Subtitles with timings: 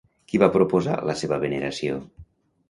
[0.31, 2.01] Qui va proposar la seva veneració?